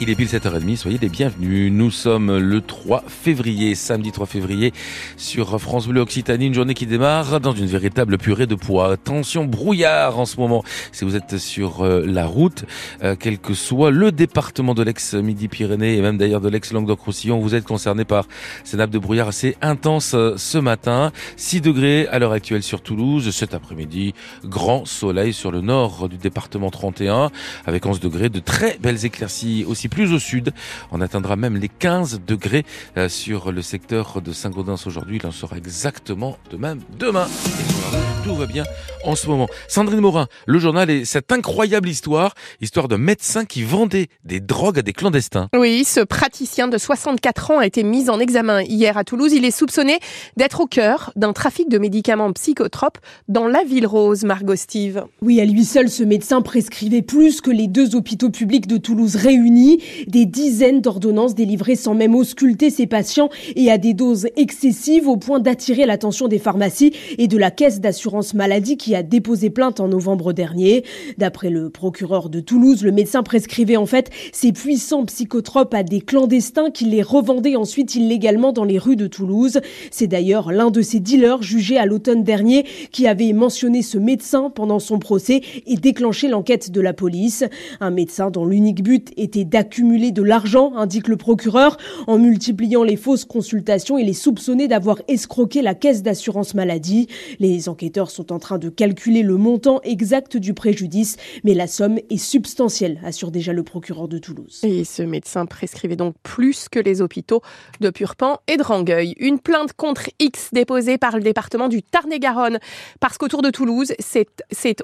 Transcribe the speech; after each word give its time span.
Il 0.00 0.10
est 0.10 0.16
pile 0.16 0.26
7h30, 0.26 0.74
soyez 0.74 0.98
les 1.00 1.08
bienvenus. 1.08 1.70
Nous 1.70 1.92
sommes 1.92 2.36
le 2.36 2.60
3 2.60 3.04
février, 3.06 3.76
samedi 3.76 4.10
3 4.10 4.26
février, 4.26 4.72
sur 5.16 5.60
France 5.60 5.86
Bleu 5.86 6.00
Occitanie, 6.00 6.48
une 6.48 6.54
journée 6.54 6.74
qui 6.74 6.86
démarre 6.86 7.38
dans 7.40 7.52
une 7.52 7.66
véritable 7.66 8.18
purée 8.18 8.48
de 8.48 8.56
poids. 8.56 8.90
Attention, 8.90 9.44
brouillard 9.44 10.18
en 10.18 10.26
ce 10.26 10.40
moment, 10.40 10.64
si 10.90 11.04
vous 11.04 11.14
êtes 11.14 11.38
sur 11.38 11.82
euh, 11.84 12.04
la 12.04 12.26
route, 12.26 12.64
euh, 13.04 13.14
quel 13.16 13.38
que 13.38 13.54
soit 13.54 13.92
le 13.92 14.10
département 14.10 14.74
de 14.74 14.82
l'ex-Midi-Pyrénées 14.82 15.96
et 15.96 16.02
même 16.02 16.18
d'ailleurs 16.18 16.40
de 16.40 16.48
l'ex-Languedoc-Roussillon, 16.48 17.38
vous 17.38 17.54
êtes 17.54 17.64
concerné 17.64 18.04
par 18.04 18.26
ces 18.64 18.76
nappes 18.76 18.90
de 18.90 18.98
brouillard 18.98 19.28
assez 19.28 19.56
intenses 19.62 20.14
euh, 20.14 20.34
ce 20.36 20.58
matin. 20.58 21.12
6 21.36 21.60
degrés 21.60 22.08
à 22.08 22.18
l'heure 22.18 22.32
actuelle 22.32 22.64
sur 22.64 22.80
Toulouse, 22.80 23.30
cet 23.30 23.54
après-midi, 23.54 24.12
grand 24.44 24.86
soleil 24.86 25.32
sur 25.32 25.52
le 25.52 25.60
nord 25.60 26.08
du 26.08 26.16
département 26.16 26.70
31, 26.70 27.30
avec 27.64 27.86
11 27.86 28.00
degrés, 28.00 28.28
de 28.28 28.40
très 28.40 28.76
belles 28.82 29.04
éclaircies 29.04 29.64
aussi 29.68 29.83
plus 29.88 30.12
au 30.12 30.18
sud. 30.18 30.52
On 30.92 31.00
atteindra 31.00 31.36
même 31.36 31.56
les 31.56 31.68
15 31.68 32.20
degrés 32.26 32.64
euh, 32.96 33.08
sur 33.08 33.52
le 33.52 33.62
secteur 33.62 34.20
de 34.20 34.32
Saint-Gaudens 34.32 34.86
aujourd'hui. 34.86 35.18
Il 35.22 35.26
en 35.26 35.32
sera 35.32 35.56
exactement 35.56 36.38
de 36.50 36.56
même 36.56 36.80
demain. 36.98 37.26
Et 37.26 38.24
tout 38.24 38.34
va 38.34 38.46
bien 38.46 38.64
en 39.04 39.14
ce 39.14 39.26
moment. 39.26 39.48
Sandrine 39.68 40.00
Morin, 40.00 40.26
le 40.46 40.58
journal 40.58 40.90
et 40.90 41.04
cette 41.04 41.30
incroyable 41.30 41.88
histoire, 41.88 42.34
histoire 42.60 42.88
d'un 42.88 42.98
médecin 42.98 43.44
qui 43.44 43.62
vendait 43.62 44.08
des 44.24 44.40
drogues 44.40 44.78
à 44.78 44.82
des 44.82 44.92
clandestins. 44.92 45.48
Oui, 45.54 45.84
ce 45.84 46.00
praticien 46.00 46.68
de 46.68 46.78
64 46.78 47.50
ans 47.50 47.58
a 47.58 47.66
été 47.66 47.82
mis 47.82 48.08
en 48.08 48.18
examen 48.18 48.62
hier 48.62 48.96
à 48.96 49.04
Toulouse. 49.04 49.32
Il 49.32 49.44
est 49.44 49.50
soupçonné 49.50 49.98
d'être 50.36 50.60
au 50.60 50.66
cœur 50.66 51.12
d'un 51.16 51.32
trafic 51.32 51.68
de 51.68 51.78
médicaments 51.78 52.32
psychotropes 52.32 52.98
dans 53.28 53.46
la 53.46 53.62
ville 53.64 53.86
rose, 53.86 54.24
Margot 54.24 54.56
Steve. 54.56 55.04
Oui, 55.20 55.40
à 55.40 55.44
lui 55.44 55.64
seul, 55.64 55.90
ce 55.90 56.02
médecin 56.02 56.40
prescrivait 56.40 57.02
plus 57.02 57.40
que 57.40 57.50
les 57.50 57.68
deux 57.68 57.94
hôpitaux 57.94 58.30
publics 58.30 58.66
de 58.66 58.78
Toulouse 58.78 59.16
réunis. 59.16 59.73
Des 60.06 60.26
dizaines 60.26 60.80
d'ordonnances 60.80 61.34
délivrées 61.34 61.76
sans 61.76 61.94
même 61.94 62.14
ausculter 62.14 62.70
ses 62.70 62.86
patients 62.86 63.28
et 63.56 63.70
à 63.70 63.78
des 63.78 63.94
doses 63.94 64.28
excessives 64.36 65.08
au 65.08 65.16
point 65.16 65.40
d'attirer 65.40 65.86
l'attention 65.86 66.28
des 66.28 66.38
pharmacies 66.38 66.92
et 67.18 67.28
de 67.28 67.38
la 67.38 67.50
caisse 67.50 67.80
d'assurance 67.80 68.34
maladie 68.34 68.76
qui 68.76 68.94
a 68.94 69.02
déposé 69.02 69.50
plainte 69.50 69.80
en 69.80 69.88
novembre 69.88 70.32
dernier. 70.32 70.84
D'après 71.18 71.50
le 71.50 71.70
procureur 71.70 72.28
de 72.28 72.40
Toulouse, 72.40 72.82
le 72.82 72.92
médecin 72.92 73.22
prescrivait 73.22 73.76
en 73.76 73.86
fait 73.86 74.10
ces 74.32 74.52
puissants 74.52 75.04
psychotropes 75.04 75.74
à 75.74 75.82
des 75.82 76.00
clandestins 76.00 76.70
qui 76.70 76.84
les 76.84 77.02
revendaient 77.02 77.56
ensuite 77.56 77.94
illégalement 77.94 78.52
dans 78.52 78.64
les 78.64 78.78
rues 78.78 78.96
de 78.96 79.06
Toulouse. 79.06 79.60
C'est 79.90 80.06
d'ailleurs 80.06 80.52
l'un 80.52 80.70
de 80.70 80.82
ces 80.82 81.00
dealers 81.00 81.42
jugé 81.42 81.76
à 81.78 81.86
l'automne 81.86 82.22
dernier 82.22 82.64
qui 82.92 83.06
avait 83.06 83.32
mentionné 83.32 83.82
ce 83.82 83.98
médecin 83.98 84.50
pendant 84.50 84.78
son 84.78 84.98
procès 84.98 85.40
et 85.66 85.76
déclenché 85.76 86.28
l'enquête 86.28 86.70
de 86.70 86.80
la 86.80 86.92
police. 86.92 87.44
Un 87.80 87.90
médecin 87.90 88.30
dont 88.30 88.46
l'unique 88.46 88.82
but 88.82 89.10
était 89.16 89.44
d'accumuler 89.64 90.12
de 90.12 90.22
l'argent, 90.22 90.74
indique 90.76 91.08
le 91.08 91.16
procureur, 91.16 91.78
en 92.06 92.18
multipliant 92.18 92.82
les 92.82 92.96
fausses 92.96 93.24
consultations 93.24 93.96
et 93.96 94.04
les 94.04 94.12
soupçonner 94.12 94.68
d'avoir 94.68 95.00
escroqué 95.08 95.62
la 95.62 95.74
caisse 95.74 96.02
d'assurance 96.02 96.52
maladie. 96.52 97.08
Les 97.38 97.70
enquêteurs 97.70 98.10
sont 98.10 98.30
en 98.30 98.38
train 98.38 98.58
de 98.58 98.68
calculer 98.68 99.22
le 99.22 99.38
montant 99.38 99.80
exact 99.82 100.36
du 100.36 100.52
préjudice, 100.52 101.16
mais 101.44 101.54
la 101.54 101.66
somme 101.66 101.98
est 102.10 102.18
substantielle, 102.18 103.00
assure 103.04 103.30
déjà 103.30 103.54
le 103.54 103.62
procureur 103.62 104.06
de 104.06 104.18
Toulouse. 104.18 104.60
Et 104.64 104.84
ce 104.84 105.02
médecin 105.02 105.46
prescrivait 105.46 105.96
donc 105.96 106.14
plus 106.22 106.68
que 106.68 106.78
les 106.78 107.00
hôpitaux 107.00 107.40
de 107.80 107.88
Purpan 107.88 108.40
et 108.46 108.58
de 108.58 108.62
Rangueil. 108.62 109.14
Une 109.18 109.38
plainte 109.38 109.72
contre 109.72 110.10
X 110.18 110.50
déposée 110.52 110.98
par 110.98 111.16
le 111.16 111.22
département 111.22 111.68
du 111.68 111.82
Tarn-et-Garonne, 111.82 112.58
parce 113.00 113.16
qu'autour 113.16 113.40
de 113.40 113.48
Toulouse, 113.48 113.94
c'est 113.98 114.82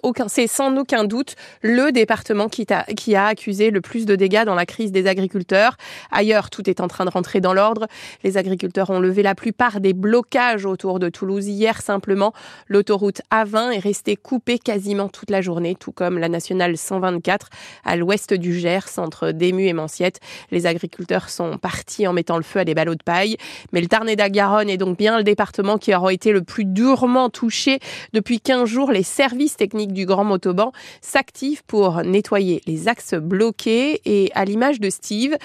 sans 0.49 0.75
aucun 0.79 1.05
doute 1.05 1.35
le 1.61 1.93
département 1.93 2.49
qui 2.49 2.65
a, 2.71 2.85
qui 2.85 3.15
a 3.15 3.27
accusé 3.27 3.71
le 3.71 3.83
plus 3.83 4.07
de 4.07 4.17
dégâts 4.17 4.45
dans 4.47 4.55
la 4.55 4.65
crise 4.71 4.93
des 4.93 5.07
agriculteurs. 5.07 5.77
Ailleurs, 6.11 6.49
tout 6.49 6.71
est 6.71 6.81
en 6.81 6.89
train 6.89 7.05
de 7.05 7.11
rentrer 7.11 7.41
dans 7.43 7.53
l'ordre. 7.53 7.87
Les 8.25 8.39
agriculteurs 8.39 8.89
ont 8.89 9.01
levé 9.01 9.23
la 9.23 9.35
plupart 9.35 9.81
des 9.81 9.93
blocages 9.93 10.65
autour 10.65 10.99
de 10.99 11.11
Toulouse. 11.11 11.47
Hier, 11.47 11.83
simplement, 11.83 12.33
l'autoroute 12.69 13.21
A20 13.31 13.73
est 13.73 13.79
restée 13.81 14.17
coupée 14.17 14.59
quasiment 14.59 15.09
toute 15.09 15.31
la 15.31 15.43
journée, 15.43 15.75
tout 15.75 15.93
comme 15.93 16.19
la 16.19 16.29
nationale 16.29 16.77
124 16.77 17.49
à 17.85 17.97
l'ouest 17.97 18.33
du 18.33 18.59
Gers, 18.59 18.99
entre 18.99 19.33
Dému 19.33 19.67
et 19.67 19.73
Manciette. 19.73 20.21
Les 20.51 20.67
agriculteurs 20.67 21.29
sont 21.29 21.59
partis 21.59 22.07
en 22.07 22.13
mettant 22.13 22.37
le 22.37 22.45
feu 22.45 22.61
à 22.61 22.65
des 22.65 22.75
ballots 22.75 22.95
de 22.95 23.03
paille. 23.03 23.37
Mais 23.73 23.81
le 23.81 23.89
Tarn-et-Garonne 23.89 24.71
est 24.71 24.77
donc 24.77 24.97
bien 24.97 25.19
le 25.19 25.25
département 25.25 25.79
qui 25.79 25.95
aura 25.95 26.13
été 26.13 26.31
le 26.33 26.43
plus 26.43 26.65
durement 26.65 27.29
touché. 27.29 27.81
Depuis 28.13 28.41
15 28.41 28.69
jours, 28.69 28.93
les 28.93 29.03
services 29.03 29.57
techniques 29.57 29.93
du 29.93 30.07
Grand 30.07 30.25
Motoban 30.25 30.73
s'activent 31.01 31.65
pour 31.65 32.03
nettoyer 32.03 32.63
les 32.67 32.87
axes 32.87 33.15
bloqués 33.15 34.01
et 34.05 34.31
à 34.35 34.45
l'image 34.61 34.79
de 34.79 34.91
Steve, 34.91 35.37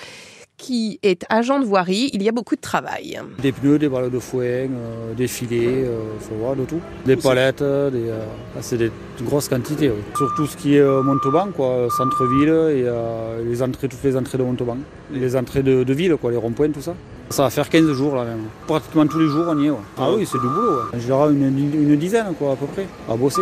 qui 0.57 0.99
est 1.01 1.25
agent 1.29 1.59
de 1.59 1.65
voirie, 1.65 2.09
il 2.13 2.21
y 2.21 2.27
a 2.27 2.33
beaucoup 2.33 2.55
de 2.55 2.61
travail. 2.61 3.17
Des 3.39 3.53
pneus, 3.53 3.79
des 3.79 3.87
balles 3.87 4.09
de 4.09 4.19
foin, 4.19 4.41
euh, 4.43 5.13
des 5.15 5.27
filets, 5.27 5.85
euh, 5.85 5.99
faut 6.19 6.35
voir 6.35 6.55
de 6.55 6.65
tout. 6.65 6.81
Des 7.05 7.15
palettes, 7.15 7.61
euh, 7.61 7.89
euh, 7.93 8.25
c'est 8.59 8.77
des 8.77 8.91
grosses 9.21 9.47
quantités. 9.47 9.89
Oui. 9.89 10.01
Surtout 10.17 10.45
ce 10.47 10.57
qui 10.57 10.75
est 10.75 11.03
Montauban, 11.03 11.47
quoi, 11.55 11.87
centre-ville 11.97 12.49
et 12.75 13.49
les 13.49 13.61
entrées, 13.63 13.87
toutes 13.87 14.03
les 14.03 14.17
entrées 14.17 14.37
de 14.37 14.43
Montauban. 14.43 14.77
Les 15.13 15.35
entrées 15.37 15.63
de, 15.63 15.93
ville, 15.93 16.15
quoi, 16.17 16.31
les 16.31 16.37
ronds-points, 16.37 16.71
tout 16.71 16.81
ça. 16.81 16.93
Ça 17.29 17.43
va 17.43 17.49
faire 17.49 17.69
15 17.69 17.91
jours 17.93 18.15
là 18.15 18.23
même. 18.23 18.43
Pratiquement 18.67 19.07
tous 19.07 19.19
les 19.19 19.27
jours 19.27 19.45
on 19.49 19.57
y 19.59 19.65
est. 19.67 19.71
Ah 19.97 20.11
oui, 20.11 20.27
c'est 20.31 20.37
du 20.37 20.47
boulot. 20.47 20.75
Ouais. 20.75 20.99
Je 20.99 21.05
dirais 21.05 21.31
une, 21.31 21.57
une 21.73 21.95
dizaine 21.95 22.33
quoi, 22.37 22.51
à 22.51 22.55
peu 22.55 22.67
près, 22.67 22.85
à 23.09 23.15
bosser. 23.15 23.41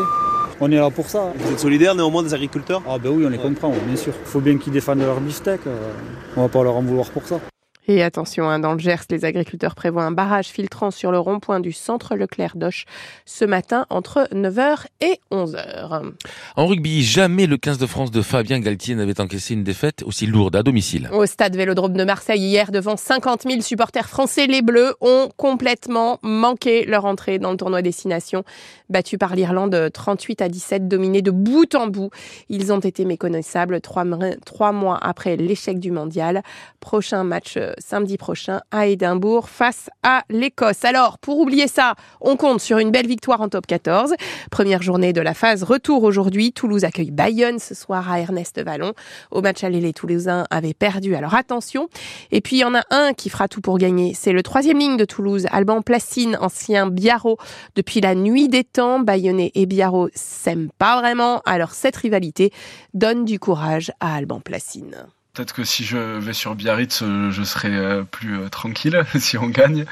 On 0.60 0.72
est 0.72 0.76
là 0.76 0.90
pour 0.90 1.10
ça. 1.10 1.34
Vous 1.36 1.52
êtes 1.52 1.60
solidaire 1.60 1.96
néanmoins 1.96 2.24
des 2.24 2.34
agriculteurs? 2.34 2.82
Ah 2.88 2.98
ben 2.98 3.10
oui, 3.10 3.26
on 3.26 3.30
les 3.30 3.38
comprend, 3.38 3.72
bien 3.86 3.96
sûr. 3.96 4.14
Il 4.20 4.28
faut 4.28 4.40
bien 4.40 4.58
qu'ils 4.58 4.74
défendent 4.74 5.00
leur 5.00 5.20
beefsteak. 5.20 5.62
euh, 5.68 5.92
on 6.38 6.44
va 6.44 6.48
pas 6.50 6.64
leur 6.64 6.76
en 6.76 6.82
vouloir 6.82 7.10
pour 7.10 7.26
ça. 7.26 7.40
Et 7.88 8.02
attention, 8.02 8.50
hein, 8.50 8.60
dans 8.60 8.74
le 8.74 8.80
Gers, 8.80 9.04
les 9.10 9.26
agriculteurs 9.26 9.76
prévoient 9.76 10.04
un 10.04 10.12
barrage 10.12 10.48
filtrant 10.48 10.90
sur 10.90 11.12
le 11.12 11.20
rond-point 11.20 11.60
du 11.60 11.74
centre 11.74 12.16
Leclerc 12.16 12.56
d'Oche 12.56 12.86
ce 13.26 13.44
matin 13.44 13.86
entre 13.90 14.30
9h 14.32 14.86
et 15.02 15.20
11h. 15.32 16.14
En 16.56 16.68
rugby, 16.68 17.04
jamais 17.04 17.46
le 17.46 17.58
15 17.58 17.78
de 17.78 17.86
France 17.86 18.12
de 18.12 18.22
Fabien 18.22 18.60
Galtier 18.60 18.96
n'avait 18.96 19.20
encaissé 19.20 19.54
une 19.54 19.64
défaite 19.64 20.04
aussi 20.06 20.26
lourde 20.26 20.56
à 20.56 20.64
domicile. 20.64 21.10
Au 21.12 21.26
stade 21.26 21.58
Vélodrome 21.58 21.94
de 21.94 22.06
Marseille, 22.06 22.40
hier, 22.40 22.72
devant 22.72 22.96
50 22.96 23.44
000 23.44 23.62
supporters 23.62 24.08
français, 24.08 24.48
les 24.48 24.62
Bleus 24.62 24.96
ont 25.02 25.30
complètement 25.36 26.20
manqué 26.22 26.86
leur 26.86 27.04
entrée 27.04 27.38
dans 27.38 27.52
le 27.52 27.58
tournoi 27.58 27.82
Destination. 27.82 28.44
Battus 28.90 29.20
par 29.20 29.36
l'Irlande 29.36 29.90
38 29.92 30.42
à 30.42 30.50
17, 30.50 30.88
dominés 30.88 31.22
de 31.22 31.32
bout 31.32 31.76
en 31.76 31.88
bout. 31.88 32.12
Ils 32.48 32.72
ont 32.72 32.80
été 32.80 33.04
méconnaissables 33.04 33.82
trois, 33.82 34.06
trois 34.46 34.72
mois 34.72 35.00
après 35.02 35.36
l'échec 35.36 35.80
du 35.80 35.92
mondial. 35.92 36.44
Prochain 36.80 37.24
match 37.24 37.56
euh, 37.58 37.73
samedi 37.78 38.18
prochain 38.18 38.62
à 38.72 38.88
Édimbourg 38.88 39.50
face 39.50 39.90
à 40.04 40.24
l'Écosse. 40.30 40.84
Alors, 40.84 41.18
pour 41.18 41.40
oublier 41.40 41.68
ça, 41.68 41.96
on 42.22 42.36
compte 42.36 42.60
sur 42.60 42.78
une 42.78 42.92
belle 42.92 43.08
victoire 43.08 43.42
en 43.42 43.50
top 43.50 43.68
14. 43.68 44.14
Première 44.52 44.82
journée 44.82 45.14
de 45.14 45.22
la 45.22 45.34
phase 45.34 45.64
retour 45.64 46.04
aujourd'hui. 46.04 46.52
Toulouse 46.52 46.84
accueille 46.84 47.12
Bayonne 47.12 47.60
ce 47.60 47.76
soir 47.76 48.12
à 48.12 48.20
Ernest 48.20 48.62
Vallon. 48.62 48.94
Au 49.32 49.42
match 49.42 49.64
aller, 49.64 49.82
les 49.82 49.94
Toulousains 49.94 50.46
avaient 50.50 50.74
perdu, 50.74 51.16
alors 51.16 51.36
attention. 51.36 51.88
Et 52.32 52.42
puis, 52.42 52.58
il 52.58 52.60
y 52.60 52.66
en 52.66 52.76
a 52.76 52.84
un 52.90 53.14
qui 53.14 53.30
fera 53.30 53.48
tout 53.48 53.62
pour 53.62 53.78
gagner. 53.78 54.14
C'est 54.14 54.32
le 54.32 54.44
troisième 54.44 54.78
ligne 54.78 54.98
de 54.98 55.06
Toulouse, 55.06 55.48
Alban 55.52 55.82
Placine, 55.82 56.38
ancien 56.40 56.88
Biarro. 56.88 57.38
Depuis 57.76 58.02
la 58.02 58.16
nuit 58.16 58.48
des 58.48 58.64
temps, 58.64 59.00
Bayonnais 59.00 59.52
et 59.56 59.66
Biarro 59.66 60.10
s'aiment 60.14 60.70
pas 60.78 61.00
vraiment. 61.00 61.42
Alors, 61.46 61.72
cette 61.72 61.96
rivalité 61.96 62.52
donne 62.94 63.26
du 63.26 63.40
courage 63.40 63.92
à 64.00 64.16
Alban 64.16 64.40
Placine. 64.40 65.08
Peut-être 65.36 65.54
que 65.54 65.64
si 65.64 65.84
je 65.84 65.98
vais 65.98 66.34
sur 66.34 66.54
Biarritz, 66.54 67.02
euh, 67.02 67.32
je 67.32 67.42
serai 67.42 67.76
euh, 67.76 68.04
plus 68.04 68.38
euh, 68.38 68.50
tranquille 68.50 69.04
si 69.20 69.36
on 69.40 69.48
gagne. 69.48 69.84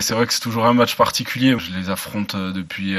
C'est 0.00 0.14
vrai 0.14 0.26
que 0.26 0.32
c'est 0.32 0.40
toujours 0.40 0.66
un 0.66 0.74
match 0.74 0.96
particulier. 0.96 1.54
Je 1.56 1.70
les 1.78 1.90
affronte 1.90 2.34
depuis 2.34 2.96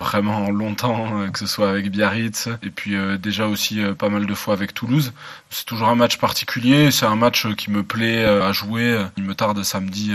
vraiment 0.00 0.50
longtemps, 0.50 1.30
que 1.30 1.38
ce 1.38 1.46
soit 1.46 1.68
avec 1.68 1.90
Biarritz 1.90 2.48
et 2.62 2.70
puis 2.70 2.94
déjà 3.18 3.46
aussi 3.46 3.82
pas 3.98 4.08
mal 4.08 4.24
de 4.24 4.34
fois 4.34 4.54
avec 4.54 4.72
Toulouse. 4.72 5.12
C'est 5.50 5.66
toujours 5.66 5.88
un 5.88 5.96
match 5.96 6.16
particulier. 6.16 6.90
C'est 6.90 7.06
un 7.06 7.16
match 7.16 7.46
qui 7.56 7.70
me 7.70 7.82
plaît 7.82 8.24
à 8.24 8.52
jouer. 8.52 9.04
Il 9.16 9.24
me 9.24 9.34
tarde 9.34 9.62
samedi 9.64 10.12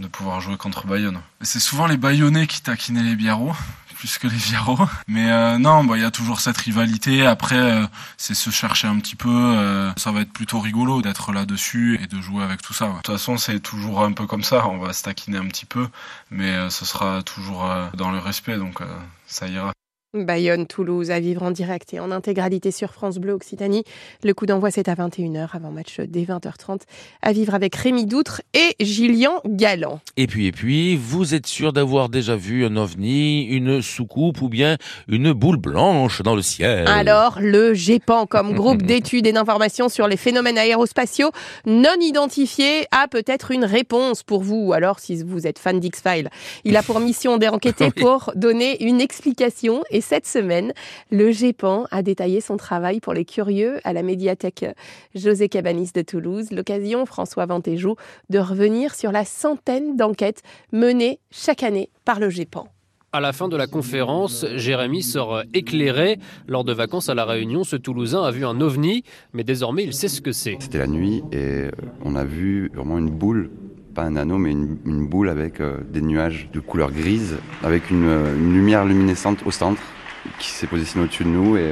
de 0.00 0.08
pouvoir 0.08 0.40
jouer 0.40 0.56
contre 0.56 0.86
Bayonne. 0.86 1.20
C'est 1.42 1.60
souvent 1.60 1.86
les 1.86 1.98
Bayonnais 1.98 2.46
qui 2.46 2.62
taquinaient 2.62 3.02
les 3.02 3.14
Biarros 3.14 3.54
plus 3.98 4.18
que 4.18 4.28
les 4.28 4.36
Viaro. 4.36 4.78
Mais 5.08 5.30
euh, 5.30 5.58
non, 5.58 5.84
bah 5.84 5.96
il 5.96 6.02
y 6.02 6.06
a 6.06 6.10
toujours 6.10 6.40
cette 6.40 6.56
rivalité. 6.56 7.26
Après, 7.26 7.58
euh, 7.58 7.84
c'est 8.16 8.34
se 8.34 8.50
chercher 8.50 8.86
un 8.86 8.98
petit 9.00 9.16
peu. 9.16 9.28
euh, 9.28 9.92
ça 9.96 10.12
va 10.12 10.20
être 10.20 10.32
plutôt 10.32 10.60
rigolo 10.60 11.02
d'être 11.02 11.32
là-dessus 11.32 11.98
et 12.02 12.06
de 12.06 12.20
jouer 12.20 12.44
avec 12.44 12.62
tout 12.62 12.72
ça. 12.74 12.86
De 12.88 12.92
toute 12.94 13.06
façon, 13.08 13.36
c'est 13.38 13.60
toujours 13.60 14.04
un 14.04 14.12
peu 14.12 14.26
comme 14.26 14.44
ça. 14.44 14.66
On 14.68 14.78
va 14.78 14.92
se 14.92 15.02
taquiner 15.02 15.38
un 15.38 15.48
petit 15.48 15.66
peu, 15.66 15.88
mais 16.30 16.50
euh, 16.50 16.70
ce 16.70 16.84
sera 16.84 17.22
toujours 17.22 17.66
euh, 17.66 17.88
dans 17.94 18.10
le 18.12 18.18
respect, 18.18 18.56
donc 18.56 18.80
euh, 18.80 18.86
ça 19.26 19.48
ira. 19.48 19.72
Bayonne-Toulouse 20.14 21.10
à 21.10 21.20
vivre 21.20 21.42
en 21.42 21.50
direct 21.52 21.94
et 21.94 22.00
en 22.00 22.10
intégralité 22.10 22.70
sur 22.70 22.92
France 22.92 23.18
Bleu 23.18 23.34
Occitanie. 23.34 23.84
Le 24.24 24.34
coup 24.34 24.46
d'envoi 24.46 24.70
c'est 24.70 24.88
à 24.88 24.94
21h 24.94 25.48
avant 25.52 25.70
match 25.70 26.00
dès 26.00 26.22
20h30 26.24 26.80
à 27.22 27.32
vivre 27.32 27.54
avec 27.54 27.76
Rémi 27.76 28.06
Doutre 28.06 28.42
et 28.54 28.74
Gillian 28.84 29.40
Galland. 29.46 30.00
Et 30.16 30.26
puis 30.26 30.48
et 30.48 30.52
puis, 30.52 30.96
vous 30.96 31.34
êtes 31.34 31.46
sûr 31.46 31.74
d'avoir 31.74 32.08
déjà 32.08 32.34
vu 32.34 32.64
un 32.64 32.74
ovni, 32.76 33.44
une 33.44 33.82
soucoupe 33.82 34.40
ou 34.40 34.48
bien 34.48 34.78
une 35.06 35.32
boule 35.32 35.58
blanche 35.58 36.22
dans 36.22 36.34
le 36.34 36.40
ciel? 36.40 36.86
Alors, 36.88 37.38
le 37.42 37.74
GEPAN, 37.74 38.24
comme 38.24 38.54
groupe 38.54 38.82
d'études 38.82 39.26
et 39.26 39.32
d'informations 39.32 39.90
sur 39.90 40.08
les 40.08 40.16
phénomènes 40.16 40.56
aérospatiaux 40.56 41.30
non 41.66 42.00
identifiés, 42.00 42.86
a 42.92 43.08
peut-être 43.08 43.50
une 43.50 43.66
réponse 43.66 44.22
pour 44.22 44.42
vous. 44.42 44.72
Alors, 44.72 45.00
si 45.00 45.22
vous 45.22 45.46
êtes 45.46 45.58
fan 45.58 45.80
d'X-Files, 45.80 46.30
il 46.64 46.76
a 46.78 46.82
pour 46.82 46.98
mission 47.08 47.36
d'enquêter 47.36 47.90
Oui. 47.94 48.02
pour 48.02 48.32
donner 48.34 48.82
une 48.82 49.02
explication. 49.02 49.82
Et 49.90 49.97
cette 50.00 50.26
semaine, 50.26 50.72
le 51.10 51.30
GEPAN 51.30 51.86
a 51.90 52.02
détaillé 52.02 52.40
son 52.40 52.56
travail 52.56 53.00
pour 53.00 53.14
les 53.14 53.24
curieux 53.24 53.80
à 53.84 53.92
la 53.92 54.02
médiathèque 54.02 54.66
José 55.14 55.48
Cabanis 55.48 55.90
de 55.94 56.02
Toulouse. 56.02 56.50
L'occasion, 56.50 57.06
François 57.06 57.46
Vantéjou, 57.46 57.96
de 58.30 58.38
revenir 58.38 58.94
sur 58.94 59.12
la 59.12 59.24
centaine 59.24 59.96
d'enquêtes 59.96 60.42
menées 60.72 61.20
chaque 61.30 61.62
année 61.62 61.90
par 62.04 62.20
le 62.20 62.30
GEPAN. 62.30 62.68
À 63.10 63.20
la 63.20 63.32
fin 63.32 63.48
de 63.48 63.56
la 63.56 63.66
conférence, 63.66 64.44
Jérémy 64.56 65.02
sort 65.02 65.42
éclairé. 65.54 66.18
Lors 66.46 66.62
de 66.62 66.74
vacances 66.74 67.08
à 67.08 67.14
La 67.14 67.24
Réunion, 67.24 67.64
ce 67.64 67.76
Toulousain 67.76 68.22
a 68.22 68.30
vu 68.30 68.44
un 68.44 68.60
ovni, 68.60 69.02
mais 69.32 69.44
désormais 69.44 69.84
il 69.84 69.94
sait 69.94 70.08
ce 70.08 70.20
que 70.20 70.30
c'est. 70.30 70.58
C'était 70.60 70.76
la 70.76 70.86
nuit 70.86 71.22
et 71.32 71.36
euh, 71.36 71.70
on 72.04 72.16
a 72.16 72.24
vu 72.24 72.70
vraiment 72.74 72.98
une 72.98 73.08
boule, 73.08 73.50
pas 73.94 74.02
un 74.02 74.16
anneau, 74.16 74.38
mais 74.38 74.52
une, 74.52 74.78
une 74.84 75.06
boule 75.06 75.28
avec 75.28 75.60
euh, 75.60 75.78
des 75.90 76.00
nuages 76.00 76.48
de 76.52 76.60
couleur 76.60 76.90
grise, 76.92 77.36
avec 77.62 77.90
une, 77.90 78.06
euh, 78.06 78.36
une 78.36 78.52
lumière 78.54 78.84
luminescente 78.84 79.38
au 79.46 79.50
centre 79.50 79.82
qui 80.38 80.50
s'est 80.50 80.66
positionnée 80.66 81.04
au-dessus 81.04 81.24
de 81.24 81.28
nous. 81.30 81.56
Et, 81.56 81.70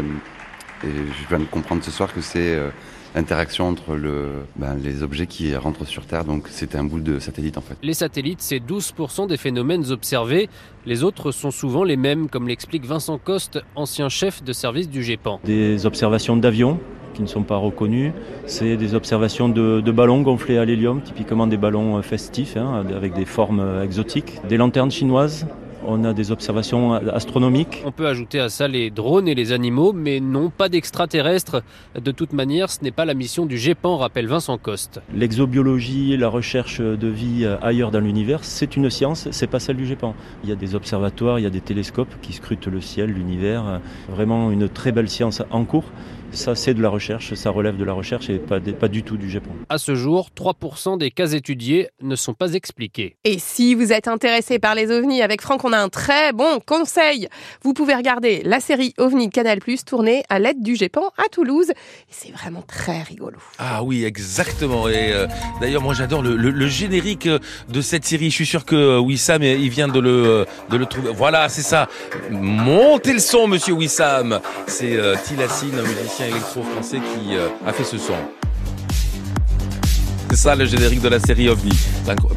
et 0.85 0.89
je 0.89 1.29
viens 1.29 1.39
de 1.39 1.45
comprendre 1.45 1.83
ce 1.83 1.91
soir 1.91 2.13
que 2.13 2.21
c'est 2.21 2.55
euh, 2.55 2.71
l'interaction 3.15 3.69
entre 3.69 3.95
le, 3.95 4.29
ben, 4.57 4.77
les 4.77 5.03
objets 5.03 5.27
qui 5.27 5.55
rentrent 5.57 5.87
sur 5.87 6.07
Terre. 6.07 6.25
Donc 6.25 6.49
c'était 6.49 6.79
un 6.79 6.85
boule 6.85 7.03
de 7.03 7.19
satellite 7.19 7.57
en 7.59 7.63
fait. 7.63 7.77
Les 7.83 7.95
satellites, 7.95 8.43
c'est 8.43 8.59
12% 8.59 9.27
des 9.27 9.39
phénomènes 9.39 9.91
observés. 9.91 10.49
Les 10.85 11.03
autres 11.03 11.33
sont 11.33 11.51
souvent 11.51 11.83
les 11.83 11.97
mêmes, 11.97 12.29
comme 12.29 12.47
l'explique 12.47 12.85
Vincent 12.85 13.19
Coste, 13.19 13.61
ancien 13.75 14.09
chef 14.09 14.45
de 14.45 14.53
service 14.53 14.89
du 14.89 15.03
GEPAN. 15.03 15.41
Des 15.45 15.87
observations 15.87 16.37
d'avions 16.37 16.79
qui 17.17 17.23
ne 17.23 17.27
sont 17.27 17.43
pas 17.43 17.57
reconnues. 17.57 18.13
C'est 18.45 18.77
des 18.77 18.95
observations 18.95 19.49
de, 19.49 19.81
de 19.81 19.93
ballons 19.93 20.21
gonflés 20.21 20.59
à 20.59 20.65
l'hélium, 20.67 21.01
typiquement 21.01 21.47
des 21.47 21.57
ballons 21.57 21.97
euh, 21.97 22.03
festifs, 22.03 22.57
hein, 22.57 22.85
avec 22.95 23.15
des 23.15 23.25
formes 23.25 23.61
euh, 23.61 23.83
exotiques. 23.83 24.35
Des 24.49 24.59
lanternes 24.59 24.91
chinoises. 24.91 25.47
On 25.89 26.05
a 26.05 26.13
des 26.13 26.33
observations 26.33 26.95
astronomiques. 26.95 27.83
On 27.87 27.93
peut 27.93 28.09
ajouter 28.09 28.41
à 28.41 28.49
ça 28.49 28.67
les 28.67 28.91
drones 28.91 29.29
et 29.29 29.37
les 29.37 29.53
animaux, 29.53 29.93
mais 29.93 30.19
non 30.19 30.51
pas 30.51 30.69
d'extraterrestres. 30.69 31.63
De 31.95 32.11
toute 32.11 32.33
manière, 32.33 32.71
ce 32.71 32.83
n'est 32.83 32.91
pas 32.91 33.05
la 33.05 33.15
mission 33.15 33.47
du 33.47 33.57
GEPAN, 33.57 33.97
rappelle 33.97 34.27
Vincent 34.27 34.59
Coste. 34.59 35.01
L'exobiologie, 35.15 36.17
la 36.17 36.29
recherche 36.29 36.81
de 36.81 37.07
vie 37.07 37.45
euh, 37.45 37.57
ailleurs 37.63 37.93
dans 37.93 38.01
l'univers, 38.01 38.43
c'est 38.43 38.77
une 38.77 38.91
science, 38.91 39.29
c'est 39.31 39.47
pas 39.47 39.61
celle 39.61 39.77
du 39.77 39.87
GEPAN. 39.87 40.15
Il 40.43 40.51
y 40.51 40.53
a 40.53 40.57
des 40.57 40.75
observatoires, 40.75 41.39
il 41.39 41.43
y 41.43 41.47
a 41.47 41.51
des 41.51 41.61
télescopes 41.61 42.15
qui 42.21 42.33
scrutent 42.33 42.67
le 42.67 42.81
ciel, 42.81 43.11
l'univers. 43.11 43.81
Vraiment 44.09 44.51
une 44.51 44.69
très 44.69 44.91
belle 44.91 45.09
science 45.09 45.43
en 45.53 45.65
cours. 45.65 45.85
Ça, 46.33 46.55
c'est 46.55 46.75
de 46.75 46.83
la 46.83 46.89
recherche, 46.91 47.33
ça 47.35 47.51
relève 47.51 47.77
de 47.77 47.85
la 47.85 47.93
recherche 47.95 48.29
et 48.29 48.39
pas, 48.39 48.61
des- 48.61 48.73
pas 48.73 48.89
du 48.89 49.03
tout 49.03 49.17
du 49.17 49.31
GEPAN. 49.31 49.51
À 49.71 49.79
ce 49.79 49.95
jour, 49.95 50.29
3% 50.35 50.99
des 50.99 51.11
cas 51.11 51.29
étudiés 51.29 51.89
ne 52.03 52.15
sont 52.15 52.35
pas 52.35 52.53
expliqués. 52.53 53.17
Et 53.25 53.39
si 53.39 53.75
vous 53.75 53.93
êtes 53.93 54.07
intéressé 54.07 54.59
par 54.59 54.75
les 54.75 54.91
ovnis, 54.91 55.23
avec 55.23 55.41
Franck, 55.41 55.65
on 55.65 55.73
a 55.73 55.79
un 55.79 55.89
très 55.89 56.33
bon 56.35 56.61
conseil. 56.67 57.29
Vous 57.63 57.73
pouvez 57.73 57.95
regarder 57.95 58.43
la 58.45 58.61
série 58.61 58.93
OVNI 58.99 59.29
de 59.29 59.33
Canal+, 59.33 59.61
tournée 59.87 60.25
à 60.29 60.39
l'aide 60.39 60.63
du 60.63 60.77
GEPAN 60.77 61.09
à 61.17 61.29
Toulouse. 61.31 61.73
C'est 62.11 62.33
vraiment 62.33 62.63
très 62.63 63.03
rigolo. 63.03 63.39
Ah 63.59 63.83
oui, 63.83 64.05
exactement. 64.05 64.89
Et 64.89 65.13
euh, 65.13 65.27
d'ailleurs, 65.61 65.83
moi, 65.83 65.95
j'adore 65.95 66.23
le, 66.23 66.37
le- 66.37 66.51
le 66.51 66.67
générique 66.67 67.27
euh, 67.27 67.39
de 67.69 67.81
cette 67.81 68.05
série. 68.05 68.31
Je 68.31 68.35
suis 68.35 68.47
sûr 68.47 68.65
que 68.67 68.77
euh, 68.77 68.99
Wissam, 68.99 69.43
il 69.43 69.71
vient 69.71 69.89
de 69.89 70.01
le, 70.01 70.45
de 70.71 70.77
le 70.77 70.85
trouver. 70.87 71.11
Voilà, 71.15 71.49
c'est 71.49 71.63
ça. 71.63 71.89
Montez 72.31 73.15
le 73.15 73.21
son, 73.21 73.47
monsieur 73.49 73.73
Wissam. 73.73 74.41
C'est 74.67 74.97
euh, 74.97 75.15
Tilassine, 75.25 75.79
un 75.79 75.83
musicien 76.17 76.27
électro-français 76.29 76.99
qui 76.99 77.37
euh, 77.37 77.49
a 77.67 77.73
fait 77.73 77.85
ce 77.85 77.99
son. 77.99 78.15
C'est 80.31 80.37
ça 80.37 80.55
le 80.57 80.67
générique 80.67 81.01
de 81.01 81.09
la 81.09 81.21
série 81.21 81.49
OVNI. 81.49 81.71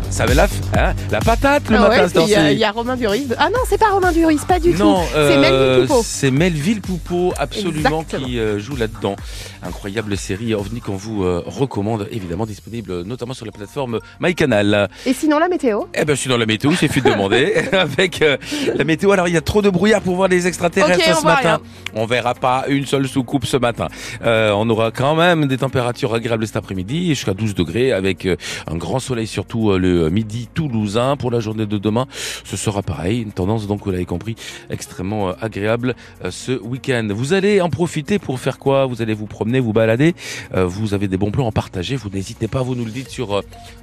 Ça 0.09 0.23
avait 0.23 0.35
la, 0.35 0.45
f- 0.47 0.51
hein, 0.77 0.93
la 1.11 1.19
patate 1.19 1.69
le 1.69 1.77
Ah 1.77 1.81
matin, 1.89 2.03
ouais, 2.21 2.25
il 2.25 2.29
y, 2.31 2.35
a- 2.35 2.51
y 2.51 2.65
Romain 2.65 2.95
Duris. 2.95 3.27
Ah 3.37 3.49
non, 3.49 3.59
c'est 3.67 3.77
pas 3.79 3.89
Romain 3.91 4.11
Duris, 4.11 4.39
pas 4.47 4.59
du 4.59 4.71
Non, 4.73 5.01
tout. 5.01 5.07
C'est 5.11 5.17
euh, 5.17 5.39
Melville 5.41 5.87
Poupeau. 5.87 6.01
C'est 6.05 6.31
Melville 6.31 6.81
Poupeau, 6.81 7.33
absolument, 7.37 8.01
Exactement. 8.01 8.25
qui 8.25 8.39
euh, 8.39 8.59
joue 8.59 8.75
là-dedans. 8.75 9.15
Incroyable 9.63 10.15
série 10.17 10.53
OVNI 10.53 10.81
qu'on 10.81 10.95
vous 10.95 11.23
euh, 11.23 11.43
recommande, 11.45 12.07
évidemment 12.11 12.45
disponible 12.45 12.91
euh, 12.91 13.03
notamment 13.03 13.33
sur 13.33 13.45
la 13.45 13.51
plateforme 13.51 13.99
MyCanal. 14.19 14.89
Et 15.05 15.13
sinon, 15.13 15.37
la 15.39 15.47
météo 15.49 15.81
Eh 15.93 16.05
ben, 16.05 16.15
dans 16.27 16.37
la 16.37 16.45
météo, 16.45 16.71
c'est 16.79 16.87
fait 16.87 17.01
de 17.01 17.09
demander. 17.09 17.53
Avec 17.73 18.21
euh, 18.21 18.37
la 18.75 18.83
météo, 18.83 19.11
alors 19.11 19.27
il 19.27 19.33
y 19.33 19.37
a 19.37 19.41
trop 19.41 19.61
de 19.61 19.69
brouillard 19.69 20.01
pour 20.01 20.15
voir 20.15 20.27
les 20.29 20.47
extraterrestres 20.47 21.19
ce 21.19 21.25
matin. 21.25 21.39
rien. 21.41 21.59
On 21.95 22.05
verra 22.05 22.33
pas 22.35 22.65
une 22.67 22.85
seule 22.85 23.07
soucoupe 23.07 23.45
ce 23.45 23.57
matin. 23.57 23.87
Euh, 24.23 24.51
on 24.51 24.69
aura 24.69 24.91
quand 24.91 25.15
même 25.15 25.47
des 25.47 25.57
températures 25.57 26.13
agréables 26.13 26.45
cet 26.47 26.55
après-midi, 26.55 27.09
jusqu'à 27.09 27.33
12 27.33 27.55
degrés, 27.55 27.78
avec 27.91 28.25
euh, 28.25 28.35
un 28.67 28.75
grand 28.75 28.99
soleil 28.99 29.27
surtout 29.27 29.71
euh, 29.71 29.77
le 29.77 30.09
midi 30.09 30.47
toulousain. 30.53 31.15
Pour 31.17 31.31
la 31.31 31.39
journée 31.39 31.65
de 31.65 31.77
demain, 31.77 32.05
ce 32.43 32.57
sera 32.57 32.81
pareil, 32.81 33.21
une 33.21 33.31
tendance 33.31 33.67
donc 33.67 33.83
vous 33.83 33.91
l'avez 33.91 34.05
compris, 34.05 34.35
extrêmement 34.69 35.29
euh, 35.29 35.33
agréable 35.41 35.95
euh, 36.23 36.31
ce 36.31 36.51
week-end. 36.51 37.07
Vous 37.11 37.33
allez 37.33 37.61
en 37.61 37.69
profiter 37.69 38.19
pour 38.19 38.39
faire 38.39 38.59
quoi? 38.59 38.85
Vous 38.85 39.01
allez 39.01 39.13
vous 39.13 39.25
promener, 39.27 39.59
vous 39.59 39.73
balader. 39.73 40.13
Euh, 40.55 40.65
vous 40.65 40.93
avez 40.93 41.07
des 41.07 41.17
bons 41.17 41.31
plans 41.31 41.47
à 41.47 41.51
partager. 41.51 41.95
Vous 41.95 42.09
n'hésitez 42.09 42.47
pas, 42.47 42.61
vous 42.61 42.75
nous 42.75 42.85
le 42.85 42.91
dites 42.91 43.09
sur 43.09 43.37
euh, 43.37 43.41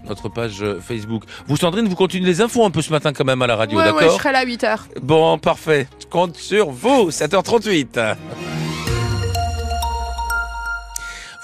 notre 0.09 0.29
page 0.29 0.63
euh, 0.63 0.81
Facebook. 0.81 1.25
Vous 1.47 1.57
Sandrine, 1.57 1.89
vous 1.89 1.97
continuez 1.97 2.27
les 2.27 2.41
infos 2.41 2.65
un 2.65 2.71
peu 2.71 2.83
ce 2.83 2.91
matin 2.93 3.13
quand 3.13 3.25
même 3.25 3.43
à 3.43 3.47
la 3.47 3.57
radio, 3.57 3.79
Ouais, 3.79 3.85
ouais, 3.85 3.91
je 3.93 4.01
d'accord 4.01 4.21
serai 4.21 4.33
là 4.33 4.39
à 4.41 4.45
8h. 4.45 4.79
Bon, 5.03 5.39
parfait. 5.39 5.89
Je 6.01 6.07
compte 6.07 6.37
sur 6.37 6.71
vous. 6.71 7.11
7h38. 7.11 8.17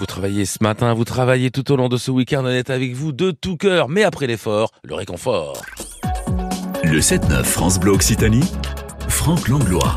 Vous 0.02 0.06
travaillez 0.06 0.46
ce 0.46 0.58
matin, 0.60 0.94
vous 0.94 1.04
travaillez 1.04 1.52
tout 1.52 1.70
au 1.70 1.76
long 1.76 1.88
de 1.88 1.96
ce 1.96 2.10
week-end. 2.10 2.42
On 2.44 2.48
est 2.48 2.70
avec 2.70 2.92
vous 2.92 3.12
de 3.12 3.30
tout 3.30 3.56
cœur, 3.56 3.88
mais 3.88 4.02
après 4.02 4.26
l'effort, 4.26 4.72
le 4.82 4.96
réconfort. 4.96 5.62
Le 6.82 6.98
7-9 6.98 7.44
France 7.44 7.78
Bleu 7.78 7.92
Occitanie, 7.92 8.50
Franck 9.08 9.46
Langlois. 9.46 9.94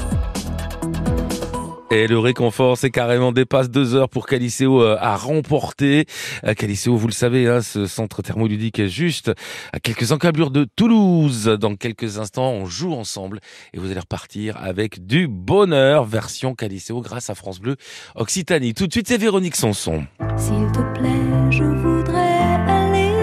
Et 1.92 2.08
le 2.08 2.18
réconfort, 2.18 2.78
c'est 2.78 2.90
carrément 2.90 3.32
dépasse 3.32 3.70
deux 3.70 3.94
heures 3.94 4.10
pour 4.10 4.26
Caliceo 4.26 4.82
euh, 4.82 4.98
à 5.00 5.16
remporter. 5.16 6.06
Euh, 6.44 6.54
Caliceo, 6.54 6.98
vous 6.98 7.08
le 7.08 7.14
savez, 7.14 7.48
hein, 7.48 7.62
ce 7.62 7.86
centre 7.86 8.22
thermoludique 8.22 8.80
est 8.80 8.90
juste 8.90 9.32
à 9.72 9.80
quelques 9.80 10.12
encablures 10.12 10.50
de 10.50 10.66
Toulouse. 10.76 11.46
Dans 11.46 11.76
quelques 11.76 12.18
instants, 12.18 12.52
on 12.52 12.66
joue 12.66 12.94
ensemble 12.94 13.40
et 13.74 13.78
vous 13.78 13.92
allez 13.92 14.00
repartir 14.00 14.58
avec 14.58 15.06
du 15.06 15.28
bonheur 15.28 16.06
version 16.06 16.56
Caliceo 16.56 17.02
grâce 17.02 17.30
à 17.30 17.36
France 17.36 17.60
Bleu 17.60 17.76
Occitanie. 18.16 18.74
Tout 18.74 18.88
de 18.88 18.92
suite, 18.92 19.08
c'est 19.08 19.18
Véronique 19.18 19.56
Sanson. 19.56 20.06
S'il 20.38 20.72
te 20.72 20.82
plaît, 20.98 21.52
je 21.52 21.64
voudrais 21.64 22.40
aller. 22.68 23.16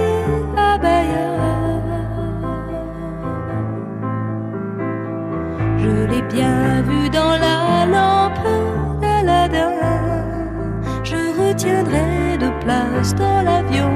Je 5.83 6.07
l'ai 6.07 6.23
bien 6.23 6.83
vu 6.83 7.11
dans 7.11 7.37
la 7.37 7.87
lampe 7.87 8.52
de 13.03 13.09
place 13.09 13.15
dans 13.15 13.43
l'avion, 13.43 13.91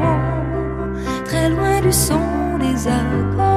très 1.24 1.48
loin 1.50 1.80
du 1.80 1.92
son 1.92 2.58
des 2.58 2.88
accordéons. 2.88 3.55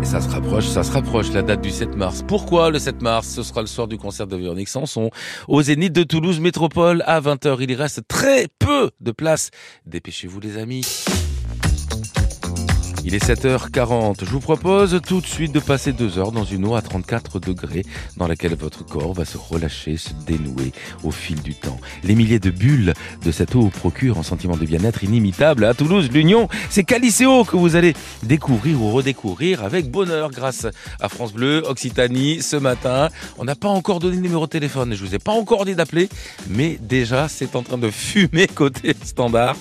Et 0.00 0.04
ça 0.04 0.20
se 0.20 0.28
rapproche, 0.28 0.66
ça 0.66 0.82
se 0.82 0.92
rapproche, 0.92 1.32
la 1.32 1.42
date 1.42 1.60
du 1.60 1.70
7 1.70 1.96
mars. 1.96 2.24
Pourquoi 2.26 2.70
le 2.70 2.78
7 2.78 3.02
mars? 3.02 3.28
Ce 3.28 3.42
sera 3.42 3.60
le 3.60 3.66
soir 3.66 3.86
du 3.86 3.98
concert 3.98 4.26
de 4.26 4.36
Véronique 4.36 4.68
Sanson 4.68 5.10
au 5.46 5.62
Zénith 5.62 5.92
de 5.92 6.02
Toulouse 6.02 6.40
Métropole 6.40 7.02
à 7.06 7.20
20h. 7.20 7.58
Il 7.60 7.70
y 7.70 7.74
reste 7.74 8.02
très 8.08 8.46
peu 8.58 8.90
de 9.00 9.12
place. 9.12 9.50
Dépêchez-vous 9.86 10.40
les 10.40 10.56
amis. 10.56 10.84
Il 13.02 13.14
est 13.14 13.24
7h40. 13.24 14.24
Je 14.24 14.30
vous 14.30 14.40
propose 14.40 15.00
tout 15.06 15.22
de 15.22 15.26
suite 15.26 15.52
de 15.52 15.60
passer 15.60 15.92
deux 15.92 16.18
heures 16.18 16.32
dans 16.32 16.44
une 16.44 16.66
eau 16.66 16.74
à 16.74 16.82
34 16.82 17.40
degrés 17.40 17.82
dans 18.18 18.28
laquelle 18.28 18.54
votre 18.54 18.84
corps 18.84 19.14
va 19.14 19.24
se 19.24 19.38
relâcher, 19.38 19.96
se 19.96 20.10
dénouer 20.26 20.72
au 21.02 21.10
fil 21.10 21.40
du 21.40 21.54
temps. 21.54 21.80
Les 22.04 22.14
milliers 22.14 22.38
de 22.38 22.50
bulles 22.50 22.92
de 23.24 23.32
cette 23.32 23.54
eau 23.54 23.70
procurent 23.70 24.18
un 24.18 24.22
sentiment 24.22 24.56
de 24.56 24.66
bien-être 24.66 25.02
inimitable. 25.02 25.64
À 25.64 25.72
Toulouse, 25.72 26.10
l'Union, 26.12 26.48
c'est 26.68 26.84
Caliceo 26.84 27.44
que 27.44 27.56
vous 27.56 27.74
allez 27.74 27.94
découvrir 28.22 28.82
ou 28.82 28.90
redécouvrir 28.90 29.64
avec 29.64 29.90
bonheur 29.90 30.30
grâce 30.30 30.66
à 31.00 31.08
France 31.08 31.32
Bleu, 31.32 31.62
Occitanie 31.66 32.42
ce 32.42 32.56
matin. 32.56 33.08
On 33.38 33.44
n'a 33.44 33.54
pas 33.54 33.68
encore 33.68 34.00
donné 34.00 34.16
le 34.16 34.22
numéro 34.22 34.44
de 34.44 34.50
téléphone. 34.50 34.94
Je 34.94 35.02
vous 35.02 35.14
ai 35.14 35.18
pas 35.18 35.32
encore 35.32 35.64
dit 35.64 35.74
d'appeler, 35.74 36.10
mais 36.48 36.78
déjà 36.82 37.28
c'est 37.28 37.56
en 37.56 37.62
train 37.62 37.78
de 37.78 37.90
fumer 37.90 38.46
côté 38.54 38.94
standard. 39.04 39.56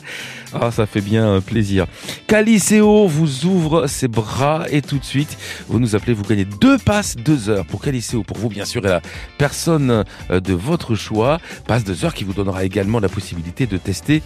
Ah, 0.52 0.72
ça 0.72 0.88
fait 0.88 1.02
bien 1.02 1.28
euh, 1.28 1.42
plaisir. 1.42 1.86
Caliceo 2.28 3.08
vous 3.08 3.29
ouvre 3.46 3.88
ses 3.88 4.08
bras 4.08 4.66
et 4.70 4.82
tout 4.82 4.98
de 4.98 5.04
suite, 5.04 5.38
vous 5.68 5.80
nous 5.80 5.96
appelez, 5.96 6.14
vous 6.14 6.24
gagnez 6.24 6.46
deux 6.46 6.78
passes, 6.78 7.16
deux 7.16 7.50
heures 7.50 7.66
pour 7.66 7.82
Caliceo, 7.82 8.24
pour 8.24 8.38
vous 8.38 8.50
bien 8.50 8.66
sûr 8.66 8.86
et 8.86 8.90
la 8.90 9.02
personne 9.38 10.04
euh, 10.32 10.40
de 10.40 10.54
votre 10.54 10.96
choix. 10.96 11.40
Passe 11.68 11.84
deux 11.84 12.06
heures 12.06 12.14
qui 12.14 12.24
vous 12.24 12.34
donnera 12.34 12.64
également 12.64 13.00
la 13.00 13.10
possibilité 13.10 13.68
de 13.68 13.78
tester 13.78 14.22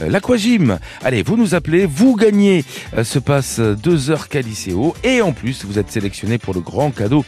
euh, 0.00 0.08
l'aquagym. 0.08 0.78
Allez, 1.02 1.22
vous 1.22 1.36
nous 1.36 1.54
appelez, 1.54 1.86
vous 1.86 2.16
gagnez 2.16 2.64
euh, 2.96 3.04
ce 3.04 3.18
passe 3.18 3.60
deux 3.60 4.10
heures 4.10 4.28
Caliceo 4.28 4.94
et 5.04 5.22
en 5.22 5.32
plus 5.32 5.64
vous 5.64 5.78
êtes 5.78 5.90
sélectionné 5.90 6.38
pour 6.38 6.54
le 6.54 6.60
grand 6.60 6.90
cadeau 6.90 7.24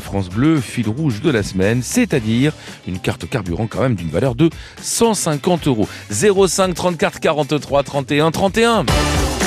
France 0.00 0.28
Bleu 0.28 0.60
fil 0.60 0.88
rouge 0.88 1.20
de 1.20 1.30
la 1.30 1.42
semaine, 1.42 1.82
c'est-à-dire 1.82 2.52
une 2.86 2.98
carte 2.98 3.28
carburant 3.28 3.66
quand 3.66 3.82
même 3.82 3.94
d'une 3.94 4.10
valeur 4.10 4.34
de 4.34 4.50
150 4.82 5.66
euros. 5.66 5.88
05 6.10 6.74
34 6.74 7.20
43 7.20 7.82
31 7.82 8.30
31. 8.30 9.37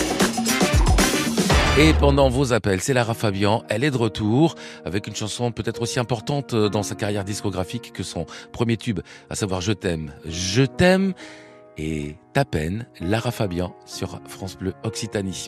Et 1.79 1.93
pendant 1.93 2.27
vos 2.27 2.51
appels, 2.51 2.81
c'est 2.81 2.93
Lara 2.93 3.13
Fabian. 3.13 3.63
Elle 3.69 3.85
est 3.85 3.91
de 3.91 3.97
retour 3.97 4.55
avec 4.83 5.07
une 5.07 5.15
chanson 5.15 5.53
peut-être 5.53 5.81
aussi 5.81 5.99
importante 5.99 6.53
euh, 6.53 6.67
dans 6.67 6.83
sa 6.83 6.95
carrière 6.95 7.23
discographique 7.23 7.93
que 7.93 8.03
son 8.03 8.25
premier 8.51 8.75
tube, 8.75 8.99
à 9.29 9.35
savoir 9.35 9.61
Je 9.61 9.71
t'aime. 9.71 10.11
Je 10.25 10.63
t'aime 10.63 11.13
et 11.77 12.17
ta 12.33 12.43
peine, 12.43 12.87
Lara 12.99 13.31
Fabian 13.31 13.73
sur 13.85 14.19
France 14.27 14.57
Bleu 14.57 14.73
Occitanie. 14.83 15.47